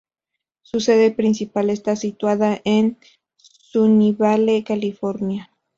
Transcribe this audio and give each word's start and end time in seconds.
Su 0.63 0.79
sede 0.79 1.11
principal 1.11 1.69
está 1.69 1.95
situada 1.95 2.59
en 2.63 2.97
Sunnyvale, 3.37 4.63
California. 4.63 5.51